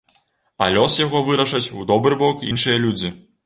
А 0.65 0.69
лёс 0.75 0.95
яго 1.01 1.21
вырашаць 1.29 1.63
у 1.81 1.87
добры 1.95 2.21
бок 2.25 2.45
іншыя 2.51 2.83
людзі. 2.87 3.17